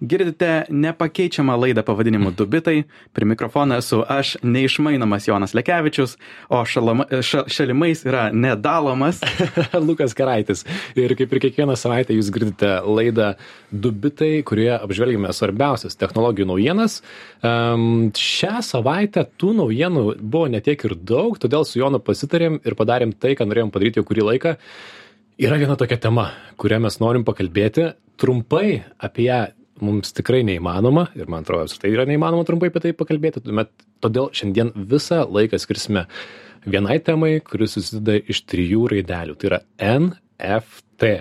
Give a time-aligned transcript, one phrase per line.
[0.00, 2.84] Girdite nepakeičiamą laidą pavadinimu Dubitai.
[3.12, 6.14] Prie mikrofono esu aš, neišmainomas Jonas Lekevičius,
[6.48, 9.18] o šalama, ša, šalimais yra nedalomas.
[9.88, 10.62] Lukas Karaitis.
[10.94, 13.32] Ir kaip ir kiekvieną savaitę jūs girdite laidą
[13.72, 17.00] Dubitai, kurioje apžvelgime svarbiausias technologijų naujienas.
[17.42, 23.18] Um, šią savaitę tų naujienų buvo netiek ir daug, todėl su Jonu pasitarėm ir padarėm
[23.18, 24.56] tai, ką norėjom padaryti jau kurį laiką.
[25.42, 27.92] Yra viena tokia tema, kurią mes norim pakalbėti.
[28.18, 29.44] Trumpai apie ją
[29.84, 33.72] mums tikrai neįmanoma ir man atrodo apskritai yra neįmanoma trumpai apie tai pakalbėti, tuomet
[34.04, 36.06] todėl šiandien visą laiką skirsime
[36.68, 39.36] vienai temai, kuris susideda iš trijų raidelių.
[39.38, 41.12] Tai yra NFT.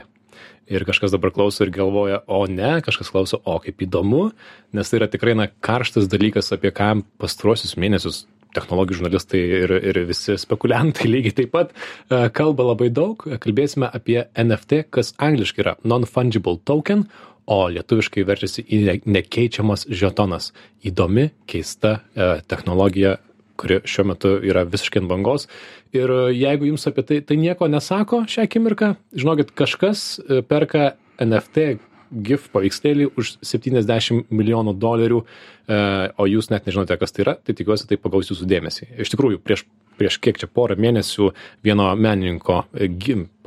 [0.67, 4.33] Ir kažkas dabar klauso ir galvoja, o ne, kažkas klauso, o kaip įdomu,
[4.75, 6.89] nes tai yra tikrai na, karštas dalykas, apie ką
[7.21, 8.25] pastruosius mėnesius
[8.57, 13.23] technologijų žurnalistai ir, ir visi spekuliantai lygiai taip pat uh, kalba labai daug.
[13.43, 17.07] Kalbėsime apie NFT, kas angliškai yra non-fungible token,
[17.47, 20.51] o lietuviškai verčiasi į nekeičiamas žetonas.
[20.85, 23.15] Įdomi, keista e, technologija,
[23.57, 25.47] kuri šiuo metu yra visiškai ant bangos.
[25.95, 30.91] Ir e, jeigu jums apie tai, tai nieko nesako šią akimirką, žinokit, kažkas e, perka
[31.23, 31.77] NFT
[32.11, 35.79] GIF paveikslėlį už 70 milijonų dolerių, e,
[36.17, 38.89] o jūs net nežinote, kas tai yra, tai tikiuosi tai pagaus jūsų dėmesį.
[39.03, 39.65] Iš tikrųjų, prieš,
[39.99, 41.31] prieš kiek čia porą mėnesių
[41.67, 42.89] vieno menininko e,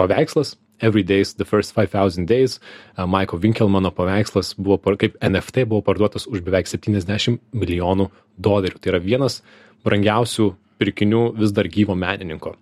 [0.00, 2.58] paveikslas Every Days, The First 5000 Days,
[2.96, 8.08] Maiko Winkelmano paveikslas buvo kaip NFT buvo parduotas už beveik 70 milijonų
[8.40, 8.80] dolerių.
[8.80, 9.42] Tai yra vienas
[9.84, 12.56] brangiausių pirkinių vis dar gyvo menininko.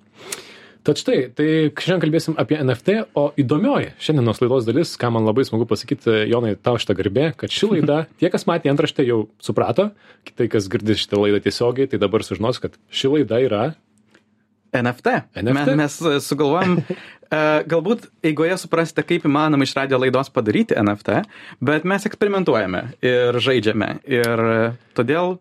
[0.86, 5.44] Tad štai, tai šiandien kalbėsim apie NFT, o įdomioji šiandienos laidos dalis, ką man labai
[5.48, 9.90] smagu pasakyti, Jonai, tau šitą garbę, kad ši laida, tie, kas matė antraštę, jau suprato,
[10.28, 13.62] kitai, kas girdė šitą laidą tiesiogiai, tai dabar sužinos, kad ši laida yra
[14.76, 15.14] NFT.
[15.42, 15.56] NFT?
[15.56, 16.78] Me, mes sugalvojom,
[17.72, 21.22] galbūt eigoje suprasite, kaip įmanoma iš radio laidos padaryti NFT,
[21.64, 23.90] bet mes eksperimentuojame ir žaidžiame.
[24.08, 24.44] Ir
[24.96, 25.36] todėl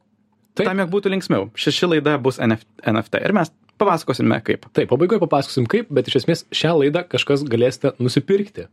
[0.58, 0.66] Taip.
[0.66, 3.22] tam, jog būtų linksmiau, ši laida bus NFT.
[3.22, 4.68] Ir mes papasakosime kaip.
[4.74, 8.68] Taip, pabaigoje papasakosim kaip, bet iš esmės šią laidą kažkas galėsite nusipirkti.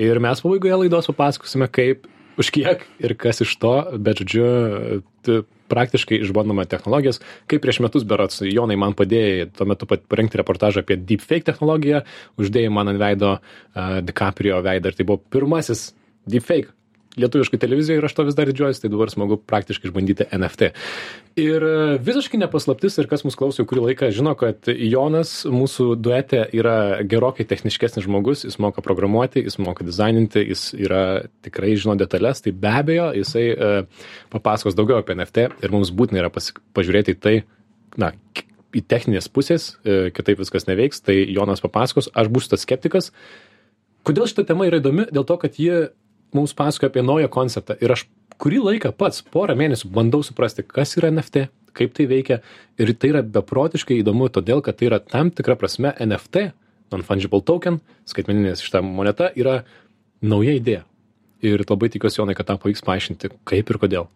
[0.00, 2.08] Ir mes pabaigoje laidos papasakosime kaip,
[2.40, 7.20] už kiek ir kas iš to, bet žodžiu, praktiškai išbandome technologijas.
[7.50, 12.04] Kaip prieš metus berots, Jonai man padėjai tuo metu parengti reportažą apie deepfake technologiją,
[12.40, 15.92] uždėjai man ant veido uh, DiCaprio veidą ir tai buvo pirmasis
[16.30, 16.74] deepfake
[17.20, 20.70] lietuviškai televizijai ir aš to vis dar didžiuojuosi, tai dabar smagu praktiškai išbandyti NFT.
[21.40, 25.94] Ir e, visiškai nepaslaptis ir kas mūsų klauso jau kurį laiką žino, kad Jonas mūsų
[26.00, 26.76] duete yra
[27.10, 31.04] gerokai techniškesnis žmogus, jis moka programuoti, jis moka dizaininti, jis yra
[31.46, 36.24] tikrai žino detalės, tai be abejo jisai uh, papasakos daugiau apie NFT ir mums būtina
[36.24, 37.34] yra pažiūrėti į tai,
[38.00, 38.12] na,
[38.74, 43.12] į techninės pusės, uh, kitaip viskas neveiks, tai Jonas papasakos, aš būsiu tas skeptikas.
[44.04, 45.06] Kodėl šita tema yra įdomi?
[45.14, 45.86] Dėl to, kad ji
[46.36, 48.06] mums pasakoja apie naują konceptą ir aš
[48.42, 52.40] kurį laiką pats porą mėnesių bandau suprasti, kas yra NFT, kaip tai veikia
[52.80, 56.50] ir tai yra beprotiškai įdomu, todėl kad tai yra tam tikra prasme NFT,
[56.94, 57.80] non-fungible token,
[58.10, 59.62] skaitmeninė šita moneta yra
[60.22, 60.84] nauja idėja.
[61.42, 64.10] Ir labai tikiuosi, Jonai, kad tą pavyks paaiškinti, kaip ir kodėl.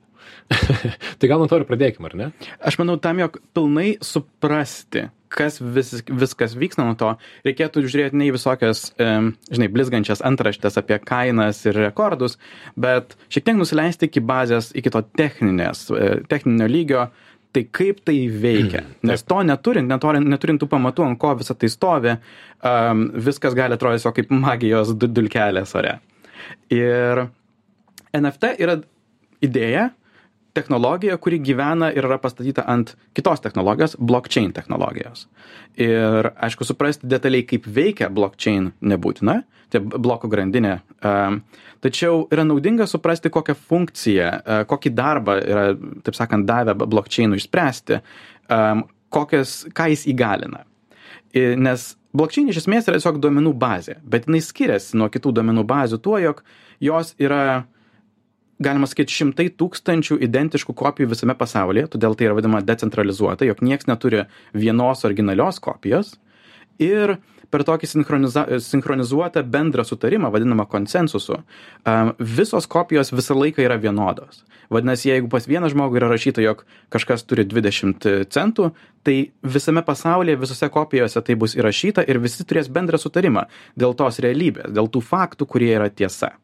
[1.19, 2.27] tai gal nuo to ir pradėkime, ar ne?
[2.65, 7.13] Aš manau, tam, jog pilnai suprasti, kas vis, viskas vyksta nuo to,
[7.47, 9.09] reikėtų žiūrėti ne į visokias, e,
[9.53, 12.39] žinai, blizgančias antraštės apie kainas ir rekordus,
[12.81, 17.09] bet šiek tiek nusileisti iki bazės, iki to techninės, e, techninio lygio,
[17.53, 18.85] tai kaip tai veikia.
[19.09, 22.13] Nes to neturint, neturint, neturint tų pamatų, ant ko visą tai stovi,
[22.61, 25.97] um, viskas gali atrodyti kaip magijos dulkelės ore.
[26.75, 27.27] Ir
[28.17, 28.79] NFT yra
[29.45, 29.91] idėja,
[30.59, 35.27] technologija, kuri gyvena ir yra pastatyta ant kitos technologijos, blockchain technologijos.
[35.79, 39.43] Ir, aišku, suprasti detaliai, kaip veikia blockchain nebūtina,
[39.73, 40.79] tai blokų grandinė.
[41.85, 44.31] Tačiau yra naudinga suprasti, kokią funkciją,
[44.71, 45.67] kokį darbą yra,
[46.07, 48.01] taip sakant, davę blockchainų išspręsti,
[49.15, 50.65] kokias, ką jis įgalina.
[51.35, 55.99] Nes blockchain iš esmės yra tiesiog duomenų bazė, bet jinai skiriasi nuo kitų duomenų bazių
[56.05, 56.41] tuo, jog
[56.81, 57.67] jos yra
[58.63, 63.87] galima sakyt šimtai tūkstančių identiškų kopijų visame pasaulyje todėl tai yra vadinama decentralizuota jog nieks
[63.91, 66.17] neturi vienos originalios kopijos
[66.83, 67.89] ir per tokį
[68.61, 71.41] sinchronizuotą bendrą sutarimą vadinamą konsensusu
[72.21, 74.43] visos kopijos visą laiką yra vienodos.
[74.69, 78.05] Vadinasi jeigu pas vieną žmogų yra rašyta jog kažkas turi dvidešimt
[78.35, 78.73] centų
[79.07, 83.47] tai visame pasaulyje visose kopijose tai bus įrašyta ir visi turės bendrą sutarimą
[83.81, 86.35] dėl tos realybės dėl tų faktų kurie yra tiesa.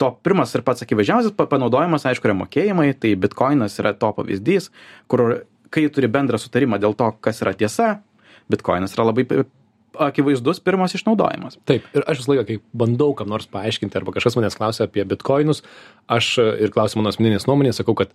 [0.00, 4.72] To pirmas ir pats akivaizdžiausias pa- panaudojimas, aišku, yra mokėjimai, tai bitkoinas yra to pavyzdys,
[5.06, 8.00] kur kai turi bendrą sutarimą dėl to, kas yra tiesa,
[8.52, 9.26] bitkoinas yra labai
[9.98, 11.58] akivaizdus pirmas išnaudojimas.
[11.68, 15.04] Taip, ir aš visą laiką, kai bandau kam nors paaiškinti, arba kažkas manęs klausia apie
[15.08, 15.62] bitkoinus,
[16.10, 18.10] aš e, ir klausiu mano asmeninės nuomonės, sakau, kad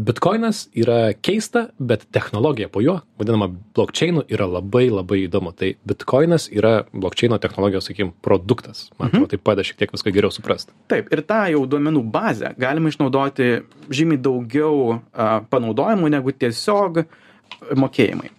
[0.00, 5.52] bitkoinas yra keista, bet technologija po juo, vadinama blockchainu, yra labai labai įdomu.
[5.56, 8.86] Tai bitkoinas yra blockchaino technologijos, sakykime, produktas.
[8.98, 10.72] Man atrodo, tai padeda šiek tiek viską geriau suprasti.
[10.92, 13.52] Taip, ir tą jau duomenų bazę galima išnaudoti
[13.92, 17.02] žymiai daugiau a, panaudojimų negu tiesiog
[17.76, 18.30] mokėjimai.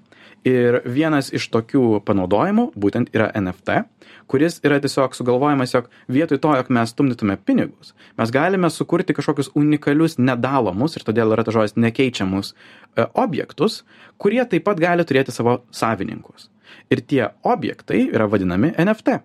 [0.47, 3.83] Ir vienas iš tokių panaudojimų būtent yra NFT,
[4.31, 9.51] kuris yra tiesiog sugalvojimas, jog vietoj to, jog mes stumdytume pinigus, mes galime sukurti kažkokius
[9.53, 13.83] unikalius nedalomus ir todėl yra ta žodis nekeičiamus e, objektus,
[14.17, 16.49] kurie taip pat gali turėti savo savininkus.
[16.89, 19.21] Ir tie objektai yra vadinami NFT.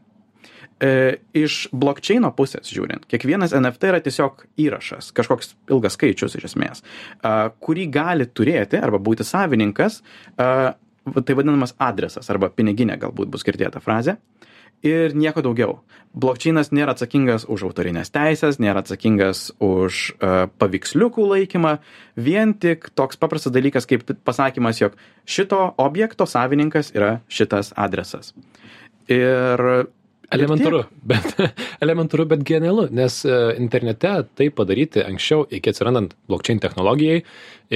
[0.76, 0.88] E,
[1.32, 6.84] iš blockchaino pusės žiūrint, kiekvienas NFT yra tiesiog įrašas, kažkoks ilgas skaičius iš esmės,
[7.24, 10.02] a, kurį gali turėti arba būti savininkas,
[10.36, 10.74] va-
[11.14, 14.16] tai vadinamas adresas arba piniginė galbūt bus girdėta frazė.
[14.84, 15.78] Ir nieko daugiau.
[16.16, 21.78] Blockchainas nėra atsakingas už autorinės teisės, nėra atsakingas už uh, paveiksliukų laikymą,
[22.20, 28.34] vien tik toks paprastas dalykas kaip pasakymas, jog šito objekto savininkas yra šitas adresas.
[29.08, 29.88] Ir
[30.34, 31.36] Elementaru, bet,
[31.84, 37.20] elementaru, bet genialu, nes e, internete tai padaryti anksčiau, iki atsirandant blockchain technologijai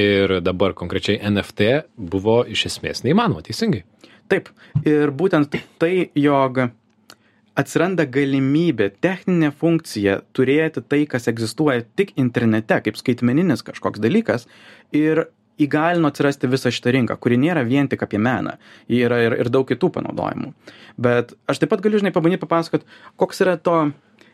[0.00, 1.70] ir dabar konkrečiai NFT
[2.10, 3.84] buvo iš esmės neįmanoma, teisingai.
[4.30, 4.50] Taip,
[4.86, 6.62] ir būtent tai, jog
[7.58, 14.46] atsiranda galimybė, techninė funkcija turėti tai, kas egzistuoja tik internete, kaip skaitmeninis kažkoks dalykas
[14.96, 15.26] ir
[15.64, 18.56] įgalino atsirasti visą šitą rinką, kuri nėra vien tik apie meną,
[18.90, 20.52] ji yra ir, ir daug kitų panaudojimų.
[21.00, 22.86] Bet aš taip pat galiu, žinai, pabandyti papasakot,
[23.20, 23.82] koks yra to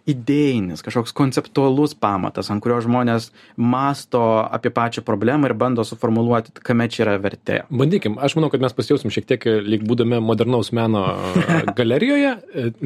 [0.06, 6.87] idėjinis, kažkoks konceptualus pamatas, ant kurio žmonės masto apie pačią problemą ir bando suformuluoti, kame
[6.93, 7.64] čia yra vertė.
[7.70, 11.02] Bandykim, aš manau, kad mes pasijausim šiek tiek lyg būdami modernaus meno
[11.78, 12.37] galerijoje,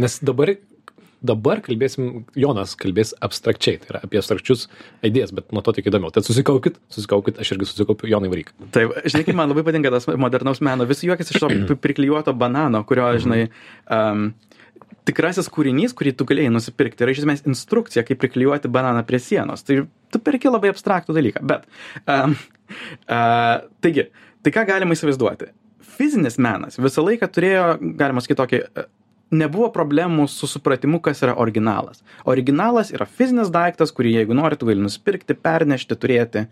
[0.00, 0.54] nes dabar,
[1.24, 4.66] dabar kalbėsim, Jonas kalbės abstrakčiai, tai yra apie abstrakčius
[5.06, 6.12] idėjas, bet nuo to tik įdomiau.
[6.14, 8.52] Tad susikaukit, susikaukit, aš irgi susikaupiu, Jonai varyk.
[8.74, 12.82] Taip, žinai, man labai patinka tas modernaus meno, visi juokiasi iš to pri- priklijuoto banano,
[12.88, 13.42] kurio, žinai,
[13.92, 14.30] um,
[15.08, 19.64] tikrasis kūrinys, kurį tu galėjai nusipirkti, yra iš esmės instrukcija, kaip priklijuoti bananą prie sienos.
[19.66, 19.82] Tai
[20.12, 21.44] tu perki labai abstraktų dalyką.
[21.52, 21.68] Bet,
[22.06, 22.36] um,
[23.08, 24.08] uh, taigi,
[24.40, 25.52] tai ką galima įsivaizduoti?
[26.00, 27.66] Fizinis menas visą laiką turėjo,
[28.00, 28.62] galima sakyti, tokį
[29.30, 32.02] nebuvo problemų su supratimu, kas yra originalas.
[32.28, 36.46] Originalas yra fizinis daiktas, kurį jeigu nori, tu gali nusipirkti, pernešti, turėti.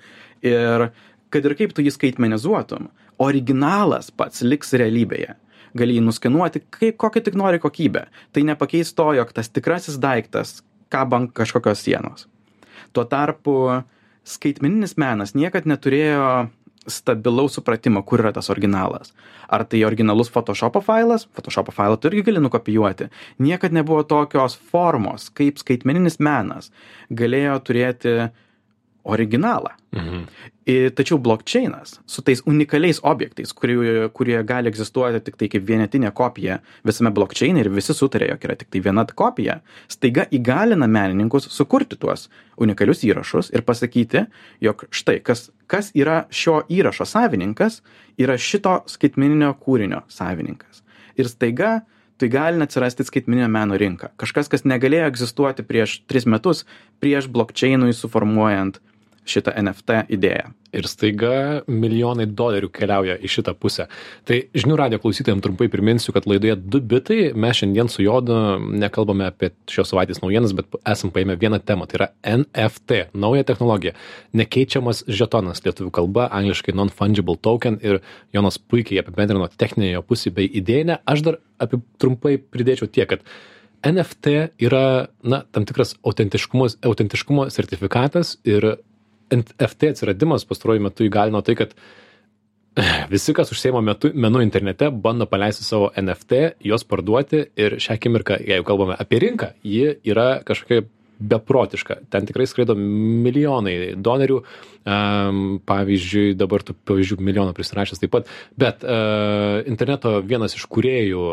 [0.47, 0.89] Ir
[1.35, 2.89] kad ir kaip tu jį skaitmenizuotum,
[3.23, 5.35] originalas pats liks realybėje.
[5.79, 8.07] Gali jį nuskenuoti, kaip, kokią tik nori kokybę.
[8.33, 12.29] Tai nepakeis to, jog tas tikrasis daiktas kaba ant kažkokios sienos.
[12.97, 13.83] Tuo tarpu
[14.29, 16.49] skaitmeninis menas niekad neturėjo
[16.89, 19.13] stabilaus supratimo, kur yra tas originalas.
[19.49, 23.09] Ar tai originalus Photoshopo failas, Photoshopo failą tu irgi gali nukopijuoti.
[23.39, 26.73] Niekad nebuvo tokios formos, kaip skaitmeninis menas
[27.11, 28.19] galėjo turėti
[29.09, 29.71] originalą.
[29.97, 30.25] Mhm.
[30.69, 36.11] Ir, tačiau blockchainas su tais unikaliais objektais, kurie, kurie gali egzistuoti tik tai kaip vienetinė
[36.13, 41.49] kopija visame blockchaine ir visi sutarė, jog yra tik tai viena kopija, staiga įgalina menininkus
[41.55, 42.29] sukurti tuos
[42.61, 44.27] unikalius įrašus ir pasakyti,
[44.61, 47.83] jog štai, kas, kas yra šio įrašo savininkas,
[48.19, 50.83] yra šito skaitmeninio kūrinio savininkas.
[51.19, 51.83] Ir staiga
[52.19, 54.11] tu įgalina atsirasti skaitmeninio meno rinką.
[54.19, 56.65] Kažkas, kas negalėjo egzistuoti prieš tris metus,
[57.03, 58.81] prieš blockchainui suformuojant
[59.29, 60.53] šitą NFT idėją.
[60.77, 63.87] Ir staiga milijonai dolerių keliauja į šitą pusę.
[64.29, 69.31] Tai žinių radio klausytojams trumpai priminsiu, kad laidoje 2 bitai mes šiandien su Jodu nekalbame
[69.31, 73.95] apie šios savaitės naujienas, bet esam paėmę vieną temą, tai yra NFT, nauja technologija,
[74.37, 78.03] nekeičiamas žetonas lietuvių kalba, angliškai non-fungible token ir
[78.37, 81.01] Jonas puikiai apibendrino techninę jo pusę bei idėją.
[81.09, 83.25] Aš dar apie trumpai pridėčiau tiek, kad
[83.87, 88.75] NFT yra, na, tam tikras autentiškumo, sertifikatas ir
[89.35, 91.75] NFT atsiradimas pastaruoju metu įgalino tai, kad
[93.15, 98.39] visi, kas užsieima metu, menu internete, bando paleisti savo NFT, juos parduoti ir šią akimirką,
[98.49, 100.87] jeigu kalbame apie rinką, ji yra kažkokia
[101.19, 101.97] beprotiška.
[102.11, 104.39] Ten tikrai skraido milijonai dolerių.
[104.89, 108.31] Um, pavyzdžiui, dabar tų pavyzdžių milijoną prisirašęs taip pat.
[108.57, 111.25] Bet uh, interneto vienas iš kuriejų,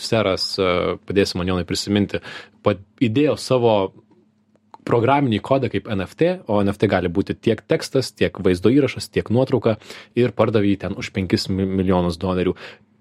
[0.00, 2.20] Seras, uh, padėsim man Jonai prisiminti,
[3.00, 3.76] įdėjo savo
[4.84, 9.76] programinį kodą kaip NFT, o NFT gali būti tiek tekstas, tiek vaizdo įrašas, tiek nuotrauka
[10.18, 12.54] ir pardavė jį ten už 5 mi- milijonus dolerių.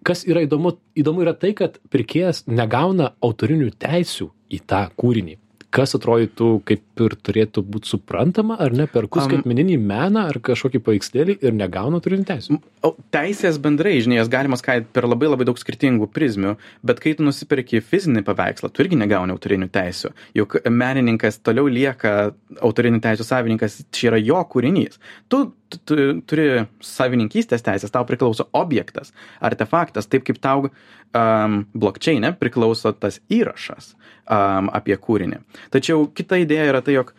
[0.03, 5.37] Kas yra įdomu, įdomu yra tai, kad pirkėjas negauna autorinių teisių į tą kūrinį.
[5.69, 11.39] kas atrodytų kaip ir turėtų būt suprantama ar ne perku skaitmeninį meną ar kažkokį paveikslėlį
[11.45, 15.57] ir negaunu turinį teisę O teisės bendrai, žinai, jas galima skaidyti per labai labai daug
[15.59, 16.53] skirtingų prizmių,
[16.85, 20.13] bet kai tu nusipirki fizinį paveikslą, tu irgi negauni autorinių teisių.
[20.39, 22.13] Juk menininkas toliau lieka
[22.63, 24.95] autorinių teisų savininkas, čia yra jo kūrinys.
[25.27, 26.47] Tu, tu, tu turi
[26.85, 29.11] savininkystės teisės, tau priklauso objektas,
[29.43, 35.41] artefaktas, taip kaip tau um, blokčiainė priklauso tas įrašas um, apie kūrinį.
[35.73, 37.13] Tačiau kita idėja yra tai, jog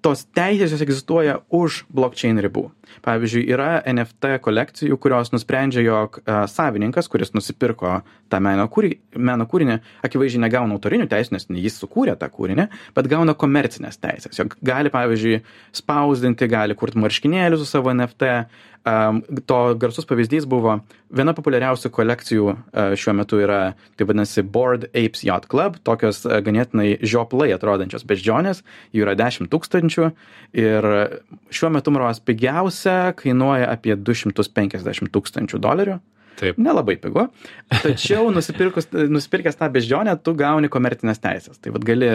[0.00, 2.70] tos teisės jos egzistuoja už blockchain ribų.
[3.04, 8.00] Pavyzdžiui, yra NFT kolekcijų, kurios nusprendžia, jog uh, savininkas, kuris nusipirko
[8.32, 12.66] tą meno, kūrį, meno kūrinį, akivaizdžiai negauna autorinių teisų, nes ne jis sukūrė tą kūrinį,
[12.96, 14.40] bet gauna komercinės teisės.
[14.40, 15.42] Jog gali, pavyzdžiui,
[15.82, 18.32] spausdinti, gali kurti marškinėlius su savo NFT.
[18.88, 20.78] Um, to garsus pavyzdys buvo
[21.12, 26.38] viena populiariausių kolekcijų uh, šiuo metu yra, tai vadinasi, Board Apes Yacht Club, tokios uh,
[26.40, 28.62] ganėtinai žioplai atrodančios beždžionės,
[28.96, 30.08] jų yra 10 tūkstančių
[30.64, 30.88] ir
[31.52, 36.00] šiuo metu, maros, pigiausia kainuoja apie 250 tūkstančių dolerių.
[36.38, 37.26] Taip Nelabai pigu.
[37.70, 41.60] Tačiau nusipirkus, nusipirkęs tą beždžionę, tu gauni komercinės teisės.
[41.62, 42.10] Tai vad gali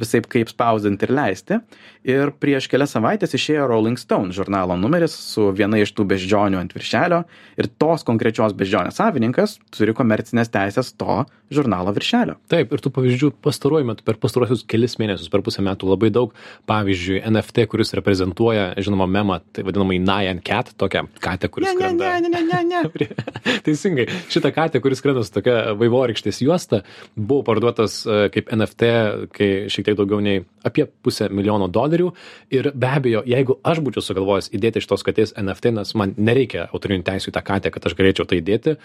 [0.00, 1.60] visai kaip spausdinti ir leisti.
[2.08, 6.76] Ir prieš kelias savaitės išėjo Rolling Stone žurnalo numeris su viena iš tų beždžionių ant
[6.76, 7.24] viršelio.
[7.58, 12.36] Ir tos konkrečios beždžionės savininkas turi komercinės teisės to žurnalo viršelio.
[12.52, 16.34] Taip, ir tų pavyzdžių pastaruoju metu, per pastaruosius kelis mėnesius, per pusę metų labai daug.
[16.68, 22.28] Pavyzdžiui, NFT, kuris reprezentuoja, žinoma, memą, tai vadinamai Nyan Cat, tokią katę, kuris Ne, ne,
[22.28, 23.67] ne, ne, ne, ne.
[23.68, 26.80] Teisingai, šitą katę, kuris skrenda su tokia vaivorykštės juosta,
[27.14, 28.88] buvo parduotas e, kaip NFT,
[29.34, 32.08] kai šiek tiek daugiau nei apie pusę milijono dolerių.
[32.54, 36.68] Ir be abejo, jeigu aš būčiau sugalvojęs įdėti iš tos katės NFT, nes man nereikia
[36.72, 38.78] autorinių teisų į tą katę, kad aš galėčiau tai įdėti,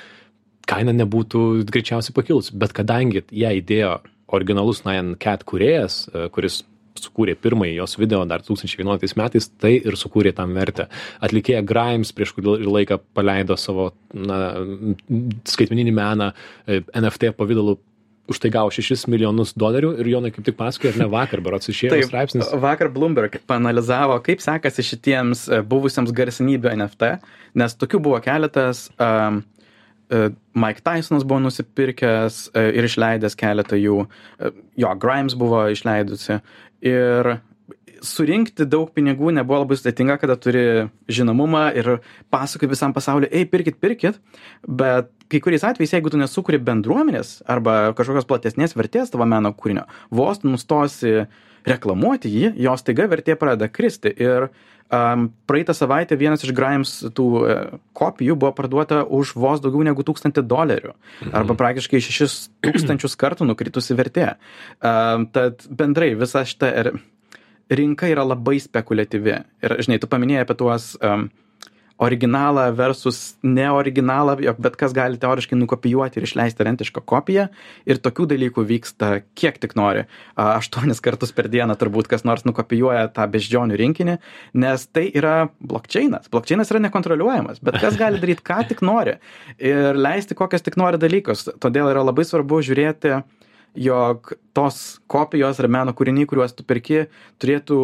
[0.68, 2.52] kaina nebūtų greičiausiai pakilus.
[2.52, 3.96] Bet kadangi ją įdėjo
[4.34, 6.64] originalus Nine Cat kuriejas, e, kuris
[7.00, 10.90] sukūrė pirmąjį jos video dar 2011 metais, tai ir sukūrė tam vertę.
[11.24, 14.54] Atlikėja Grimes prieš kurį laiką paleido savo na,
[15.50, 17.80] skaitmeninį meną e, NFT pavydalu.
[18.32, 21.68] Už tai gavo 6 milijonus dolerių ir Jonai kaip tik pasakoja, ar ne vakar, berots
[21.68, 22.54] išėjo straipsnis.
[22.56, 27.18] vakar Bloomberg panalizavo, kaip sekasi šitiems e, buvusiems garsenybių NFT,
[27.60, 28.86] nes tokių buvo keletas.
[28.96, 29.44] Um,
[30.54, 34.04] Mike Tysonas buvo nusipirkęs ir išleidęs keletą jų,
[34.78, 36.38] jo, Grimes buvo išleidusi.
[36.84, 37.38] Ir
[38.04, 40.64] surinkti daug pinigų nebuvo labai sudėtinga, kada turi
[41.12, 41.90] žinomumą ir
[42.34, 44.20] pasakai visam pasauliu, ei, pirkit, pirkit,
[44.68, 49.88] bet kai kuriais atvejais, jeigu tu nesukuri bendruomenės arba kažkokios platesnės vertės tavo meno kūrinio,
[50.12, 51.24] vos nustosi
[51.68, 54.12] reklamuoti jį, jos taiga vertė pradeda kristi.
[54.22, 59.86] Ir um, praeitą savaitę vienas iš Grimes tų uh, kopijų buvo parduota už vos daugiau
[59.88, 60.94] negu tūkstantį dolerių.
[61.32, 64.34] Arba praktiškai šešis tūkstančius kartų nukritusi vertė.
[64.80, 66.94] Um, tad bendrai visa šita ir
[67.74, 69.40] rinka yra labai spekuliatyvi.
[69.64, 71.30] Ir, žinai, tu paminėjai apie tuos um,
[71.98, 77.48] originalą versus neoriginalą, jog bet kas gali teoriškai nukopijuoti ir išleisti rentišką kopiją.
[77.86, 80.06] Ir tokių dalykų vyksta kiek tik nori.
[80.40, 84.18] Aštuonis kartus per dieną turbūt kas nors nukopijuoja tą beždžionių rinkinį,
[84.66, 86.32] nes tai yra blokčiainas.
[86.34, 89.20] Blokčiainas yra nekontroliuojamas, bet kas gali daryti, ką tik nori.
[89.62, 91.48] Ir leisti kokias tik nori dalykus.
[91.62, 93.22] Todėl yra labai svarbu žiūrėti
[93.74, 97.08] jog tos kopijos ar meno kūriniai, kuriuos tu perki,
[97.42, 97.80] turėtų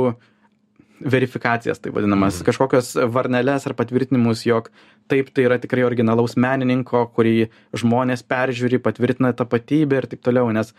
[1.00, 4.70] verifikacijas, tai vadinamas, kažkokios varneles ar patvirtinimus, jog
[5.10, 10.74] taip tai yra tikrai originalaus menininko, kurį žmonės peržiūri, patvirtina tapatybę ir taip toliau, nes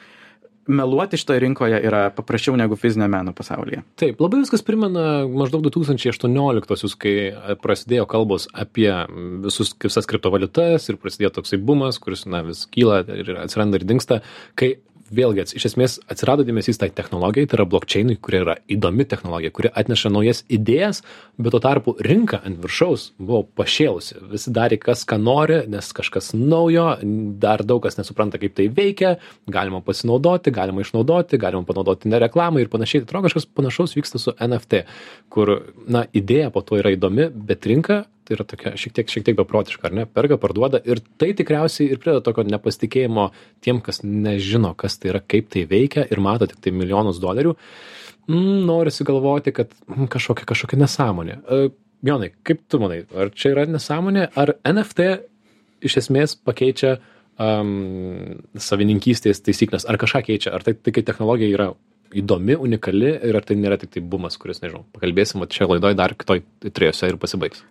[0.71, 3.83] meluoti šitoje rinkoje yra paprasčiau negu fizinio meno pasaulyje.
[3.99, 7.15] Taip, labai viskas primena maždaug 2018-osius, kai
[7.63, 8.91] prasidėjo kalbos apie
[9.45, 14.21] visus, visas kriptovaliutas ir prasidėjo toksai bumas, kuris na, vis kyla ir atsiranda ir dinksta,
[14.59, 14.77] kai
[15.15, 19.73] vėlgi iš esmės atsirado dėmesys tai technologijai, tai yra blokčiainui, kuri yra įdomi technologija, kuri
[19.83, 21.03] atneša naujas idėjas,
[21.39, 24.21] bet tuo tarpu rinka ant viršaus buvo pašėlusi.
[24.31, 26.87] Visi darė kas, ką nori, nes kažkas naujo,
[27.43, 29.17] dar daug kas nesupranta, kaip tai veikia,
[29.51, 33.05] galima pasinaudoti, galima išnaudoti, galima panaudoti ne reklamai ir panašiai.
[33.07, 34.85] Atrodo, kažkas panašaus vyksta su NFT,
[35.33, 35.57] kur,
[35.91, 39.39] na, idėja po to yra įdomi, bet rinka tai yra tokia šiek tiek, šiek tiek
[39.41, 40.07] beprotiška, ar ne?
[40.07, 43.25] Perga, parduoda ir tai tikriausiai ir prideda tokio nepasitikėjimo
[43.65, 47.57] tiem, kas nežino, kas tai yra, kaip tai veikia ir mato tik tai milijonus dolerių.
[48.31, 51.41] Mm, norisi galvoti, kad mm, kažkokia, kažkokia nesąmonė.
[51.43, 51.71] E,
[52.07, 55.09] Jonai, kaip tu manai, ar čia yra nesąmonė, ar NFT
[55.85, 56.95] iš esmės pakeičia
[57.41, 61.69] um, savininkystės taisyklės, ar kažką keičia, ar tai, tai kai technologija yra
[62.17, 65.99] įdomi, unikali ir ar tai nėra tik tai bumas, kuris, nežinau, pakalbėsim, o čia laidoje
[65.99, 67.63] dar kitoj trijose ir pasibaigs.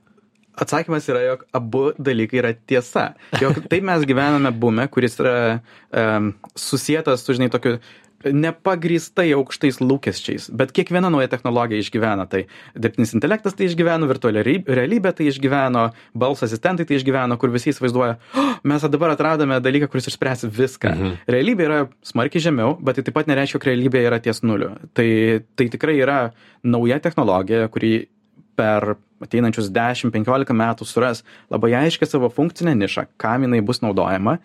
[0.60, 3.13] Atsakymas yra, jog abu dalykai yra tiesa.
[3.42, 7.78] Jog taip mes gyvename bume, kuris yra um, susijęs su, žinai, tokiu
[8.25, 10.50] nepagrįstai aukštais lūkesčiais.
[10.60, 12.46] Bet kiekviena nauja technologija išgyvena tai.
[12.75, 15.86] Dirbtinis intelektas tai išgyveno virtuali realybė tai išgyveno
[16.20, 20.96] balso asistentai tai išgyveno kur visi įsivaizduoja "O, mes dabar atradome dalyką kuris išspręs viską.
[21.28, 24.75] Realybė yra smarkiai žemiau bet tai taip pat nereiškia jog realybė yra ties nuliu.
[24.94, 25.10] Tai
[25.56, 28.10] tai tikrai yra nauja technologija kuri
[28.56, 34.40] per ateinančius 10-15 metų suras labai aiškę savo funkcinę nišą, kam jinai bus naudojama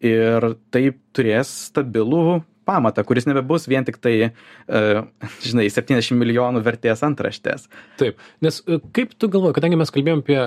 [0.00, 5.00] ir tai turės stabilų pamatą, kuris nebebus vien tik tai, uh,
[5.46, 7.66] žinai, 70 milijonų vertės antraštės.
[8.00, 10.38] Taip, nes e, kaip tu galvoji, kadangi mes kalbėjom apie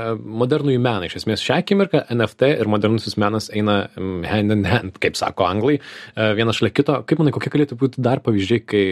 [0.43, 5.01] modernųjį meną, iš esmės šią akimirką NFT ir modernusis menas eina mm, hand in hand,
[5.03, 8.85] kaip sako anglai, e, vienas šalia kito, kaip manai, kokie galėtų būti dar pavyzdžiai, kai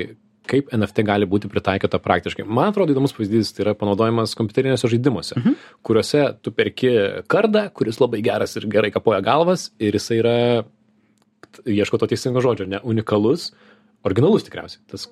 [0.49, 2.45] kaip NFT gali būti pritaikyta praktiškai.
[2.47, 5.57] Man atrodo įdomus pavyzdys tai yra panaudojimas kompiuteriniuose žaidimuose, mhm.
[5.85, 6.93] kuriuose tu perki
[7.31, 10.37] kardą, kuris labai geras ir gerai kapoja galvas ir jisai yra,
[11.65, 13.51] ieško to teisingo žodžio, ne unikalus,
[14.07, 14.83] originalus tikriausiai.
[14.91, 15.07] Tas,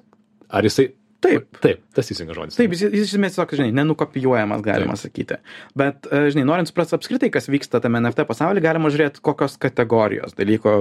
[0.49, 1.57] ar jisai Taip.
[1.59, 2.55] Taip, tas teisingas žodis.
[2.55, 5.01] Taip, jis, jis iš esmės tiesiog, žinai, nenukopijuojamas, galima Taip.
[5.01, 5.37] sakyti.
[5.77, 10.37] Bet, e, žinai, norint suprasti apskritai, kas vyksta tame NFT pasaulyje, galima žiūrėti, kokios kategorijos
[10.39, 10.77] dalyko,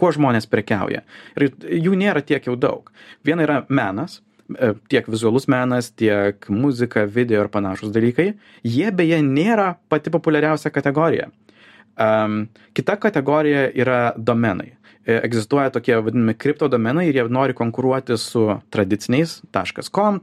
[0.00, 1.04] kuo žmonės prekiauja.
[1.36, 1.50] Ir
[1.84, 2.88] jų nėra tiek jau daug.
[3.28, 4.22] Viena yra menas,
[4.56, 8.30] e, tiek vizualus menas, tiek muzika, video ir panašus dalykai.
[8.64, 11.28] Jie beje nėra pati populiariausia kategorija.
[11.94, 14.72] Um, kita kategorija yra domenai.
[15.04, 19.42] E, egzistuoja tokie vadinami kripto domenai ir jie nori konkuruoti su tradiciniais
[19.92, 20.20] .com,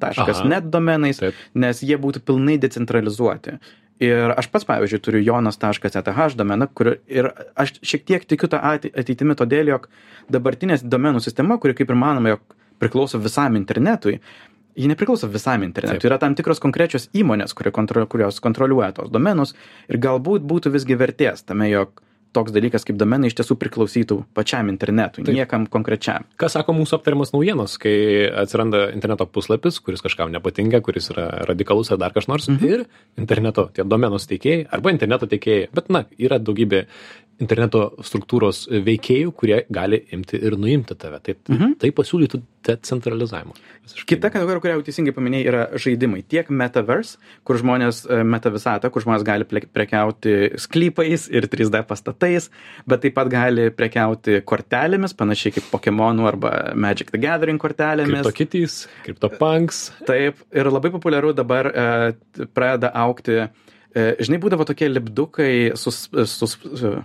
[0.50, 1.38] .net domenais, Taip.
[1.54, 3.60] nes jie būtų pilnai decentralizuoti.
[4.02, 9.38] Ir aš pats, pavyzdžiui, turiu jonas.eth domeną, kur ir aš šiek tiek tikiu tą ateitimi
[9.38, 9.86] todėl, jog
[10.34, 14.18] dabartinės domenų sistema, kuri kaip ir manoma, jog priklauso visam internetui,
[14.76, 16.10] ji nepriklauso visam internetui.
[16.10, 19.56] Yra tam tikros konkrečios įmonės, kontro, kurios kontroliuoja tos domenus
[19.90, 22.02] ir galbūt būtų visgi vertės tame, jog
[22.32, 25.36] toks dalykas kaip domenai iš tiesų priklausytų pačiam internetui, Taip.
[25.36, 26.26] niekam konkrečiam.
[26.40, 27.94] Ką sako mūsų aptariamas naujienos, kai
[28.44, 32.72] atsiranda interneto puslapis, kuris kažkam nepatinka, kuris yra radikalus ar dar kas nors, mhm.
[32.72, 32.86] ir
[33.20, 36.86] interneto tie domenos teikėjai arba interneto teikėjai, bet na, yra daugybė
[37.42, 41.20] interneto struktūros veikėjų, kurie gali imti ir nuimti tave.
[41.26, 41.78] Tai, mhm.
[41.82, 43.56] tai pasiūlytų decentralizavimo.
[44.08, 46.22] Kita kategorija, kurią jau teisingai paminėjai, yra žaidimai.
[46.30, 52.52] Tiek metaverse, kur žmonės, e, metavisata, kur žmonės gali prekiauti sklypais ir 3D pastatais,
[52.90, 58.22] bet taip pat gali prekiauti kortelėmis, panašiai kaip Pokemonų arba Magic the Gathering kortelėmis.
[58.22, 58.78] Kryptokitys,
[59.08, 59.84] kryptopunks.
[60.08, 61.90] Taip, ir labai populiaru dabar e,
[62.54, 63.42] pradeda aukti.
[63.92, 66.58] E, žinai, būdavo tokie lipdukai su, su, s-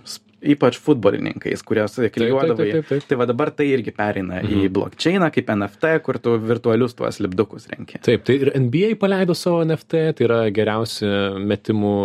[0.05, 2.67] s- ypač futbolininkais, kuriuos klijuodavai.
[2.75, 3.05] taip, taip.
[3.09, 4.65] Tai va dabar tai irgi pereina mhm.
[4.67, 8.01] į blockchainą kaip NFT, kur tu virtualius tuos lipdukus renki.
[8.05, 11.09] Taip, tai ir NBA paleido savo NFT, tai yra geriausi
[11.41, 11.95] metimų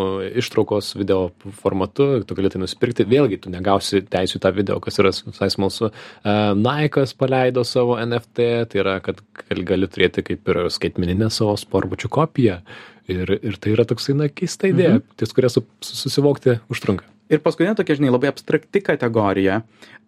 [0.40, 1.26] ištraukos video
[1.60, 5.92] formatu, tu gali tai nusipirkti, vėlgi tu negausi teisų tą video, kas yra visai smalsu.
[6.24, 9.20] Uh, Nike'as paleido savo NFT, tai yra, kad
[9.52, 12.62] gali, turėti kaip ir skaitmeninę savo sportbučių kopiją.
[13.10, 15.16] Ir, ir tai yra toksai, na, keista idėja, mhm.
[15.18, 17.11] ties kurią su- susivokti užtrunka.
[17.32, 19.62] Ir paskutinė tokia, žinai, labai abstrakti kategorija.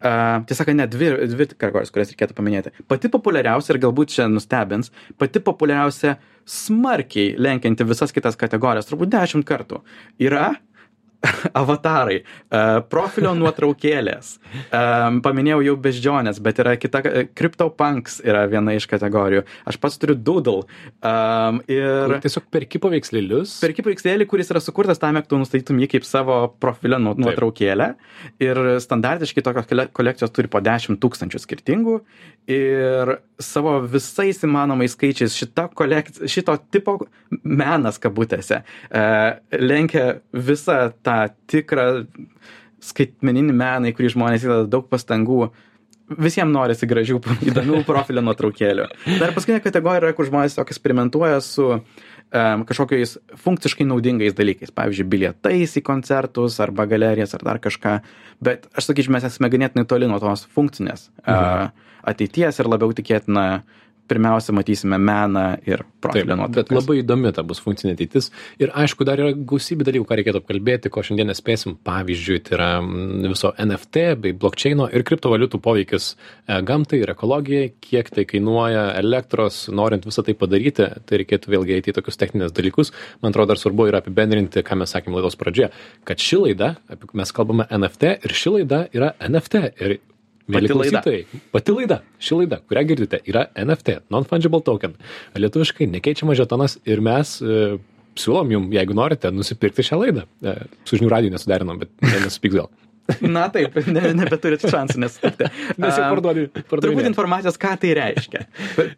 [0.05, 2.75] Uh, tiesą sakant, net dvi, dvi kategorijos, kurias reikėtų paminėti.
[2.91, 9.49] Pati populiariausia ir galbūt čia nustebins, pati populiariausia smarkiai lenkianti visas kitas kategorijas, turbūt dešimt
[9.49, 9.81] kartų,
[10.21, 10.51] yra
[11.63, 14.35] avatarai, uh, profilio nuotraukėlės.
[14.69, 17.03] Um, paminėjau jau beždžionės, bet yra kita,
[17.37, 19.45] CryptoPunks yra viena iš kategorijų.
[19.69, 20.65] Aš pats turiu Doodle.
[21.71, 22.17] Ir...
[22.25, 23.57] Tiesiog perki paveikslėlius.
[23.65, 27.95] perki paveikslėlį, kuris yra sukurtas tam, jog tu nustatytum jį kaip savo profilio nu- nuotraukėlę.
[28.43, 31.99] Ir standartiškai tokios kole- kolekcijos turi po 10 tūkstančių skirtingų.
[32.51, 36.99] Ir savo visais įmanomais skaičiais šita kolekcija, šito tipo
[37.43, 39.05] menas kabutėse e,
[39.59, 41.14] lenkia visą tą
[41.51, 41.87] tikrą
[42.85, 45.49] skaitmeninį meną, į kurį žmonės įdeda daug pastangų.
[46.21, 48.89] Visiems norisi gražių, įdomių profilio nuotraukėlių.
[49.23, 54.75] Dar paskutinė kategorija yra, kur žmonės tiesiog eksperimentuoja su um, kažkokiais funkciškai naudingais dalykais.
[54.77, 57.97] Pavyzdžiui, bilietais į koncertus arba galerijas ar dar kažką.
[58.45, 61.71] Bet aš sakyčiau, mes esame ganėtinai toli nuo tos funkcinės uh,
[62.05, 63.47] ateities ir labiau tikėtina
[64.09, 66.77] pirmiausia matysime meną ir profilio bet nuotraukas.
[66.77, 68.31] labai įdomi ta bus funkcinė ateitis.
[68.61, 71.77] Ir aišku, dar yra gausybė dalykų, ką reikėtų apkalbėti, ko šiandien nespėsim.
[71.85, 77.73] Pavyzdžiui, tai yra mm, viso NFT bei blockchaino ir kriptovaliutų poveikis e, gamtai ir ekologijai,
[77.85, 82.55] kiek tai kainuoja elektros, norint visą tai padaryti, tai reikėtų vėlgi eiti į tokius techninius
[82.57, 82.93] dalykus.
[83.25, 85.73] Man atrodo, dar svarbu yra apibendrinti, ką mes sakėme laidos pradžioje,
[86.09, 86.75] kad ši laida,
[87.17, 89.65] mes kalbame NFT ir ši laida yra NFT.
[89.81, 89.99] Ir
[90.45, 91.41] Mėly Pati laida.
[91.55, 94.93] pati laida, ši laida, kurią girdite, yra NFT, Non-Fungible Token.
[95.41, 97.79] Lietuviškai nekeičiamas žetonas ir mes e,
[98.21, 100.27] siūlom jums, jeigu norite, nusipirkti šią laidą.
[100.45, 102.69] E, su žinių radiju nesuderinom, bet ne, nesupyks gal.
[103.37, 105.49] Na taip, ne, nebeturit šansų nesutikti.
[105.81, 106.47] Nes jau Am, parduodi.
[106.69, 108.45] Turbūt informacijos, ką tai reiškia.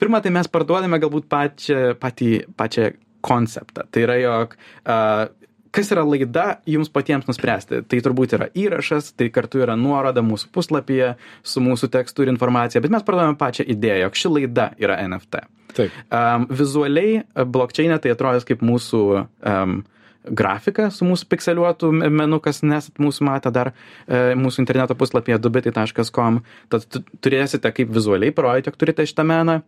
[0.03, 2.93] Pirmą, tai mes parduodame galbūt pačią, patį, pačią
[3.27, 3.87] konceptą.
[3.91, 5.27] Tai yra, jog uh,
[5.77, 7.83] kas yra laida, jums patiems nuspręsti.
[7.91, 11.13] Tai turbūt yra įrašas, tai kartu yra nuoroda mūsų puslapyje
[11.47, 15.45] su mūsų tekstu ir informacija, bet mes parduodame pačią idėją, jog ši laida yra NFT.
[15.77, 15.93] Taip.
[16.09, 19.83] Um, vizualiai blokčiainė tai atrodys kaip mūsų um,
[20.27, 25.39] grafika su mūsų pikseliuotų me- menu, kas nesat mūsų matę dar e, mūsų interneto puslapyje
[25.39, 26.41] dubitai.com.
[26.73, 29.61] Tad tu- turėsite kaip vizualiai parodyti, jog turite šitą meną.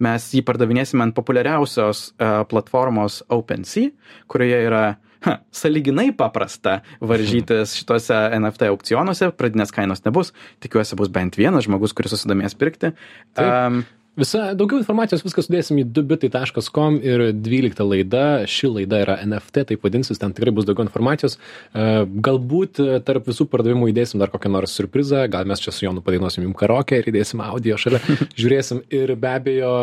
[0.00, 3.90] Mes jį pardavinėsime ant populiariausios e, platformos OpenSea,
[4.30, 4.84] kurioje yra
[5.26, 9.32] ha, saliginai paprasta varžytis šituose NFT aukcionuose.
[9.36, 10.34] Pradinės kainos nebus.
[10.64, 12.92] Tikiuosi bus bent vienas žmogus, kuris susidomės pirkti.
[13.36, 13.46] Taip.
[13.46, 13.84] Um,
[14.16, 19.84] Visa, daugiau informacijos viską sudėsim į dubitai.com ir 12 laida, ši laida yra NFT, taip
[19.84, 21.36] vadinsis, ten tikrai bus daugiau informacijos.
[21.74, 26.00] Galbūt e, tarp visų pardavimų įdėsim dar kokią nors surprizą, gal mes čia su Jonu
[26.06, 28.00] padainuosim jums karaoke ir įdėsim audio šalia,
[28.40, 29.74] žiūrėsim ir be abejo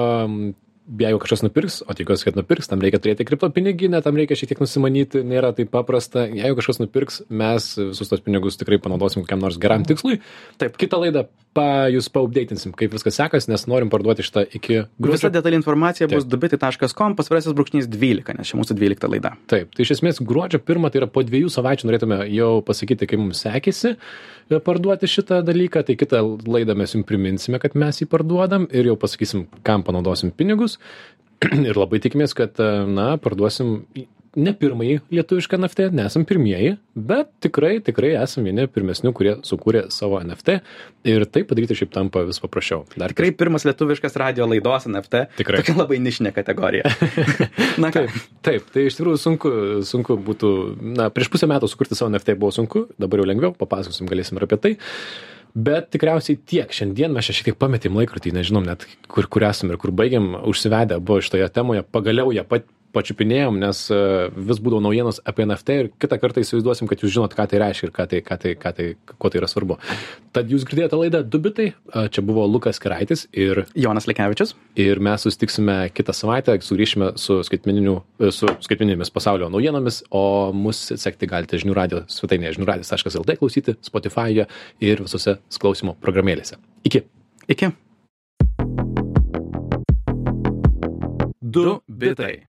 [0.88, 4.52] jeigu kažkas nupirks, o tikiuosi, kad nupirks, tam reikia turėti kripto piniginę, tam reikia šiek
[4.52, 6.26] tiek nusimanyti, nėra taip paprasta.
[6.28, 10.20] Jeigu kažkas nupirks, mes visus tos pinigus tikrai panaudosim kokiam nors geram tikslui.
[10.62, 10.76] Taip.
[10.80, 15.32] Kitą laidą pa, jūs paupdatinsim, kaip viskas sekas, nes norim parduoti šitą iki Visa gruodžio.
[15.36, 16.32] detali informacija bus Taip.
[16.34, 19.36] dubitai.com, pasvirasis brūkšnys 12, nes čia mūsų 12 laida.
[19.52, 23.22] Taip, tai iš esmės gruodžio pirmą, tai yra po dviejų savaičių norėtume jau pasakyti, kaip
[23.22, 28.10] mums sekėsi e, parduoti šitą dalyką, tai kitą laidą mes jums priminsime, kad mes jį
[28.10, 30.73] parduodam ir jau pasakysim, kam panaudosim pinigus.
[31.70, 33.82] ir labai tikimės, kad, e, na, parduosim
[34.40, 40.18] ne pirmąjį lietuvišką NFT, nesam pirmieji, bet tikrai, tikrai esam vieni pirmesnių, kurie sukūrė savo
[40.24, 40.58] NFT
[41.10, 42.84] ir tai padaryti šiaip tampa vis paprasčiau.
[42.96, 45.26] Dar Tikrai pirmas lietuviškas radio laidos NFT.
[45.42, 45.62] Tikrai.
[45.62, 46.90] Tokia labai nišinė kategorija.
[47.84, 49.52] Na ką, Taip, taip, tai iš tikrųjų sunku,
[49.88, 50.50] sunku būtų,
[50.98, 54.48] na, prieš pusę metų sukurti savo NFT buvo sunku, dabar jau lengviau, papasakosim, galėsim ir
[54.48, 54.74] apie tai.
[55.54, 56.72] Bet tikriausiai tiek.
[56.74, 60.32] Šiandien mes čia šiek tiek pametėm laikrodį, nežinom net kur, kur esam ir kur baigiam,
[60.50, 64.00] užsivedę buvo šitoje temoje, pagaliau ją pat, pačiupinėjom, nes e,
[64.34, 67.90] vis būdavo naujienos apie NFT ir kitą kartą įsivaizduosim, kad jūs žinot, ką tai reiškia
[67.90, 69.78] ir ką tai, ką tai, ką tai, kuo tai yra svarbu.
[70.36, 74.56] Tad jūs girdėjote laidą Dubitai, e, čia buvo Lukas Keraitis ir Jonas Lekevičius.
[74.76, 78.00] ir mes susitiksime kitą savaitę, sugrįšime su, skaitmeniniu,
[78.34, 84.48] su skaitmeninėmis pasaulio naujienomis, o mus sekti galite žinių radio svetainėje žiniųradijas.lt klausyti, Spotify'e
[84.82, 86.58] ir visose klausimo programėlėse.
[86.86, 87.06] Iki.
[87.54, 87.74] Iki.
[91.54, 92.53] Du bitai.